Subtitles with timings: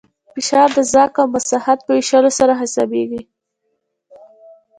[0.33, 3.21] فشار د ځواک او مساحت په ویشلو سره حسابېږي.